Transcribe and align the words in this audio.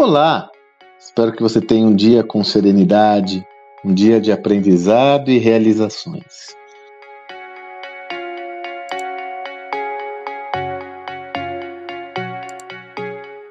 Olá! 0.00 0.50
Espero 0.98 1.30
que 1.30 1.42
você 1.42 1.60
tenha 1.60 1.86
um 1.86 1.94
dia 1.94 2.24
com 2.24 2.42
serenidade, 2.42 3.46
um 3.84 3.92
dia 3.92 4.18
de 4.18 4.32
aprendizado 4.32 5.30
e 5.30 5.36
realizações. 5.36 6.56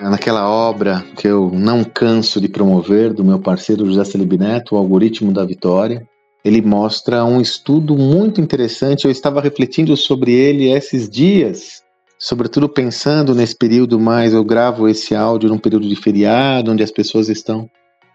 Naquela 0.00 0.48
obra 0.48 1.04
que 1.14 1.28
eu 1.28 1.50
não 1.52 1.84
canso 1.84 2.40
de 2.40 2.48
promover, 2.48 3.12
do 3.12 3.22
meu 3.22 3.38
parceiro 3.38 3.84
José 3.84 4.04
Celib 4.04 4.38
Neto, 4.38 4.76
o 4.76 4.78
Algoritmo 4.78 5.34
da 5.34 5.44
Vitória, 5.44 6.08
ele 6.42 6.62
mostra 6.62 7.22
um 7.22 7.38
estudo 7.38 7.94
muito 7.98 8.40
interessante. 8.40 9.04
Eu 9.04 9.10
estava 9.10 9.42
refletindo 9.42 9.94
sobre 9.94 10.32
ele 10.32 10.72
esses 10.72 11.06
dias 11.06 11.82
sobretudo 12.20 12.68
pensando 12.68 13.34
nesse 13.34 13.56
período 13.56 13.98
mais, 13.98 14.34
eu 14.34 14.44
gravo 14.44 14.86
esse 14.86 15.14
áudio 15.14 15.48
num 15.48 15.58
período 15.58 15.88
de 15.88 15.96
feriado, 15.96 16.70
onde 16.70 16.82
as 16.82 16.90
pessoas 16.90 17.30
estão 17.30 17.68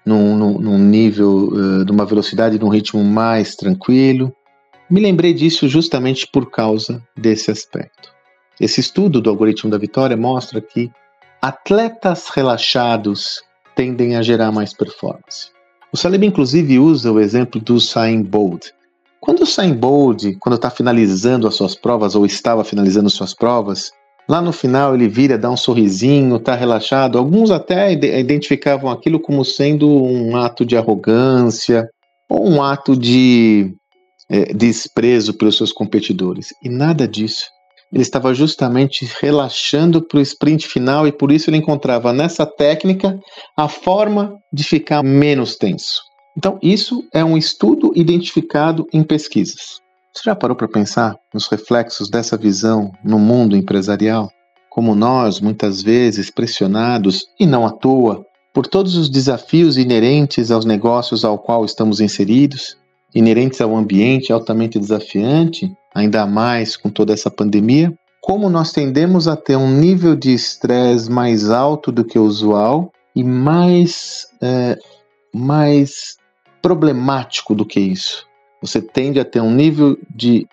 num, 0.05 0.37
num, 0.37 0.59
num 0.59 0.77
nível, 0.77 1.47
uh, 1.47 1.83
de 1.83 1.91
uma 1.91 2.05
velocidade, 2.05 2.59
num 2.59 2.69
ritmo 2.69 3.03
mais 3.03 3.55
tranquilo. 3.55 4.31
Me 4.87 5.01
lembrei 5.01 5.33
disso 5.33 5.67
justamente 5.67 6.27
por 6.27 6.51
causa 6.51 7.01
desse 7.17 7.49
aspecto. 7.49 8.13
Esse 8.61 8.79
estudo 8.79 9.19
do 9.19 9.29
algoritmo 9.29 9.71
da 9.71 9.77
vitória 9.79 10.15
mostra 10.15 10.61
que 10.61 10.91
atletas 11.41 12.29
relaxados 12.29 13.41
tendem 13.75 14.15
a 14.15 14.21
gerar 14.21 14.51
mais 14.51 14.71
performance. 14.71 15.49
O 15.91 15.97
Salib, 15.97 16.23
inclusive, 16.23 16.77
usa 16.77 17.11
o 17.11 17.19
exemplo 17.19 17.59
do 17.59 17.73
Usain 17.73 18.21
Bolt, 18.21 18.67
quando 19.25 19.39
o 19.39 19.43
Usain 19.43 19.73
Bolt, 19.73 20.23
quando 20.39 20.55
está 20.55 20.69
finalizando 20.69 21.47
as 21.47 21.55
suas 21.55 21.73
provas 21.73 22.13
ou 22.13 22.27
estava 22.27 22.63
finalizando 22.63 23.09
suas 23.09 23.33
provas, 23.33 23.91
lá 24.29 24.39
no 24.39 24.53
final 24.53 24.93
ele 24.93 25.07
vira, 25.07 25.35
dá 25.35 25.49
um 25.49 25.57
sorrisinho, 25.57 26.35
está 26.35 26.53
relaxado. 26.53 27.17
Alguns 27.17 27.49
até 27.49 27.91
identificavam 27.91 28.89
aquilo 28.91 29.19
como 29.19 29.43
sendo 29.43 29.89
um 29.89 30.37
ato 30.37 30.63
de 30.63 30.77
arrogância 30.77 31.89
ou 32.29 32.47
um 32.47 32.61
ato 32.61 32.95
de 32.95 33.73
é, 34.29 34.53
desprezo 34.53 35.33
pelos 35.33 35.57
seus 35.57 35.73
competidores. 35.73 36.49
E 36.63 36.69
nada 36.69 37.07
disso. 37.07 37.45
Ele 37.91 38.03
estava 38.03 38.33
justamente 38.33 39.09
relaxando 39.21 40.05
para 40.05 40.17
o 40.19 40.21
sprint 40.21 40.67
final 40.67 41.07
e 41.07 41.11
por 41.11 41.31
isso 41.31 41.49
ele 41.49 41.57
encontrava 41.57 42.13
nessa 42.13 42.45
técnica 42.45 43.17
a 43.57 43.67
forma 43.67 44.35
de 44.53 44.63
ficar 44.63 45.01
menos 45.01 45.55
tenso. 45.55 46.01
Então, 46.37 46.59
isso 46.61 47.03
é 47.13 47.23
um 47.23 47.37
estudo 47.37 47.91
identificado 47.95 48.85
em 48.91 49.03
pesquisas. 49.03 49.79
Você 50.13 50.23
já 50.25 50.35
parou 50.35 50.55
para 50.55 50.67
pensar 50.67 51.15
nos 51.33 51.47
reflexos 51.47 52.09
dessa 52.09 52.37
visão 52.37 52.91
no 53.03 53.19
mundo 53.19 53.55
empresarial? 53.55 54.29
Como 54.69 54.95
nós, 54.95 55.39
muitas 55.39 55.81
vezes 55.81 56.29
pressionados, 56.29 57.25
e 57.39 57.45
não 57.45 57.65
à 57.65 57.71
toa, 57.71 58.25
por 58.53 58.67
todos 58.67 58.95
os 58.95 59.09
desafios 59.09 59.77
inerentes 59.77 60.51
aos 60.51 60.65
negócios 60.65 61.25
ao 61.25 61.37
qual 61.37 61.65
estamos 61.65 61.99
inseridos, 61.99 62.77
inerentes 63.13 63.61
ao 63.61 63.75
ambiente 63.75 64.31
altamente 64.31 64.79
desafiante, 64.79 65.71
ainda 65.93 66.25
mais 66.25 66.75
com 66.75 66.89
toda 66.89 67.13
essa 67.13 67.31
pandemia, 67.31 67.93
como 68.21 68.49
nós 68.49 68.71
tendemos 68.71 69.27
a 69.27 69.35
ter 69.35 69.55
um 69.55 69.69
nível 69.69 70.15
de 70.15 70.33
estresse 70.33 71.11
mais 71.11 71.49
alto 71.49 71.91
do 71.91 72.03
que 72.03 72.17
o 72.17 72.23
usual 72.23 72.91
e 73.15 73.23
mais, 73.23 74.25
é, 74.41 74.77
mais 75.33 76.17
problemático 76.65 77.53
do 77.53 77.63
que 77.63 77.79
isso. 77.79 78.25
Você 78.59 78.81
tende 78.81 79.19
a 79.19 79.23
ter 79.23 79.39
um 79.39 79.51
nível 79.51 79.95
de 80.09 80.47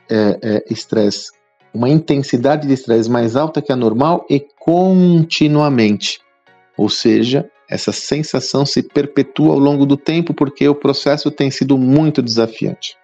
estresse, 0.68 1.30
é, 1.32 1.36
é, 1.36 1.78
uma 1.78 1.88
intensidade 1.88 2.68
de 2.68 2.74
estresse 2.74 3.08
mais 3.08 3.34
alta 3.34 3.62
que 3.62 3.72
a 3.72 3.76
normal 3.76 4.26
e 4.28 4.38
continuamente. 4.60 6.20
Ou 6.76 6.90
seja, 6.90 7.48
essa 7.66 7.92
sensação 7.92 8.66
se 8.66 8.82
perpetua 8.82 9.54
ao 9.54 9.58
longo 9.58 9.86
do 9.86 9.96
tempo 9.96 10.34
porque 10.34 10.68
o 10.68 10.74
processo 10.74 11.30
tem 11.30 11.50
sido 11.50 11.78
muito 11.78 12.20
desafiante. 12.20 12.94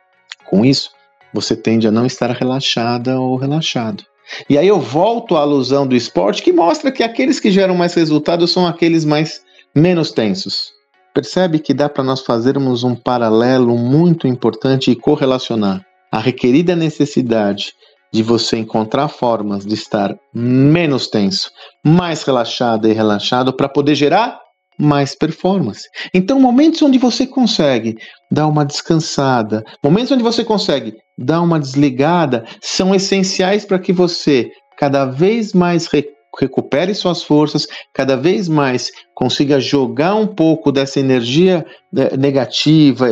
Com 0.44 0.62
isso, 0.62 0.91
você 1.33 1.56
tende 1.56 1.88
a 1.88 1.91
não 1.91 2.04
estar 2.04 2.31
relaxada 2.33 3.19
ou 3.19 3.37
relaxado. 3.37 4.04
E 4.50 4.59
aí 4.59 4.69
eu 4.69 4.78
volto 4.78 5.34
à 5.34 5.41
alusão 5.41 5.87
do 5.87 5.97
esporte 5.97 6.43
que 6.43 6.53
mostra 6.53 6.93
que 6.93 7.03
aqueles 7.03 7.41
que 7.41 7.50
geram 7.50 7.75
mais 7.75 7.94
resultados 7.94 8.53
são 8.53 8.66
aqueles 8.66 9.06
mais 9.06 9.41
menos 9.75 10.12
tensos. 10.12 10.77
Percebe 11.15 11.59
que 11.59 11.75
dá 11.75 11.89
para 11.89 12.05
nós 12.05 12.21
fazermos 12.21 12.85
um 12.85 12.95
paralelo 12.95 13.77
muito 13.77 14.27
importante 14.27 14.91
e 14.91 14.97
correlacionar 14.97 15.85
a 16.11 16.19
requerida 16.19 16.75
necessidade 16.75 17.73
de 18.13 18.23
você 18.23 18.57
encontrar 18.57 19.09
formas 19.09 19.67
de 19.67 19.75
estar 19.75 20.17
menos 20.33 21.09
tenso, 21.09 21.51
mais 21.85 22.23
relaxado 22.23 22.89
e 22.89 22.93
relaxado 22.93 23.53
para 23.53 23.69
poder 23.69 23.95
gerar 23.95 24.41
mais 24.79 25.15
performance. 25.15 25.89
Então, 26.15 26.41
momentos 26.41 26.81
onde 26.83 26.99
você 26.99 27.27
consegue 27.27 27.97
dar 28.31 28.47
uma 28.47 28.65
descansada, 28.65 29.65
momentos 29.83 30.13
onde 30.13 30.23
você 30.23 30.45
consegue 30.45 30.95
dar 31.19 31.43
uma 31.43 31.59
desligada, 31.59 32.45
são 32.63 32.95
essenciais 32.95 33.65
para 33.65 33.79
que 33.79 33.93
você 33.93 34.51
cada 34.79 35.05
vez 35.05 35.53
mais 35.53 35.89
recupere 36.38 36.94
suas 36.94 37.22
forças, 37.22 37.66
cada 37.93 38.16
vez 38.16 38.49
mais 38.49 38.91
consiga 39.15 39.60
jogar 39.60 40.15
um 40.15 40.26
pouco 40.26 40.71
dessa 40.71 41.00
energia 41.00 41.66
né, 41.93 42.10
negativa, 42.16 43.09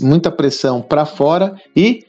muita 0.00 0.30
pressão 0.30 0.82
para 0.82 1.06
fora 1.06 1.54
e 1.74 2.00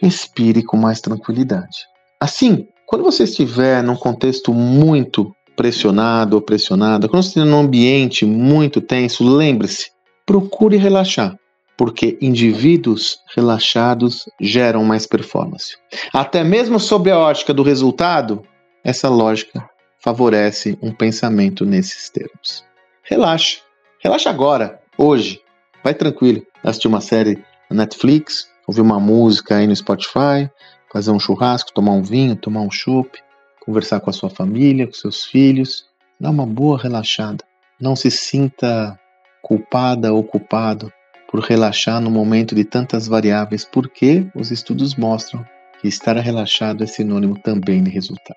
respire 0.00 0.62
com 0.62 0.76
mais 0.76 1.00
tranquilidade. 1.00 1.86
Assim, 2.20 2.66
quando 2.86 3.04
você 3.04 3.24
estiver 3.24 3.82
num 3.82 3.96
contexto 3.96 4.52
muito 4.52 5.30
pressionado 5.56 6.36
ou 6.36 6.42
pressionada, 6.42 7.08
quando 7.08 7.22
você 7.22 7.28
estiver 7.28 7.46
num 7.46 7.60
ambiente 7.60 8.24
muito 8.24 8.80
tenso, 8.80 9.22
lembre-se, 9.24 9.90
procure 10.26 10.76
relaxar, 10.76 11.36
porque 11.76 12.18
indivíduos 12.20 13.18
relaxados 13.36 14.24
geram 14.40 14.84
mais 14.84 15.06
performance. 15.06 15.76
Até 16.12 16.42
mesmo 16.42 16.80
sob 16.80 17.10
a 17.10 17.18
ótica 17.18 17.54
do 17.54 17.62
resultado, 17.62 18.42
essa 18.82 19.08
lógica 19.08 19.62
favorece 20.00 20.78
um 20.82 20.92
pensamento 20.92 21.64
nesses 21.64 22.08
termos. 22.08 22.64
Relaxa. 23.02 23.58
Relaxa 24.02 24.30
agora, 24.30 24.80
hoje. 24.96 25.40
Vai 25.84 25.94
tranquilo. 25.94 26.44
Assistir 26.62 26.88
uma 26.88 27.00
série 27.00 27.42
na 27.70 27.78
Netflix, 27.78 28.48
ouvir 28.66 28.80
uma 28.80 28.98
música 28.98 29.56
aí 29.56 29.66
no 29.66 29.76
Spotify, 29.76 30.50
fazer 30.92 31.10
um 31.10 31.20
churrasco, 31.20 31.72
tomar 31.72 31.92
um 31.92 32.02
vinho, 32.02 32.36
tomar 32.36 32.60
um 32.60 32.70
chopp, 32.70 33.18
conversar 33.64 34.00
com 34.00 34.10
a 34.10 34.12
sua 34.12 34.30
família, 34.30 34.86
com 34.86 34.92
seus 34.92 35.24
filhos. 35.24 35.86
Dá 36.18 36.30
uma 36.30 36.46
boa 36.46 36.78
relaxada. 36.78 37.44
Não 37.80 37.94
se 37.94 38.10
sinta 38.10 38.98
culpada 39.42 40.12
ou 40.12 40.22
culpado 40.22 40.92
por 41.30 41.40
relaxar 41.40 42.00
no 42.00 42.10
momento 42.10 42.54
de 42.54 42.64
tantas 42.64 43.06
variáveis, 43.06 43.64
porque 43.64 44.26
os 44.34 44.50
estudos 44.50 44.96
mostram 44.96 45.46
que 45.80 45.88
estar 45.88 46.16
relaxado 46.16 46.84
é 46.84 46.86
sinônimo 46.86 47.38
também 47.38 47.82
de 47.82 47.90
resultado. 47.90 48.36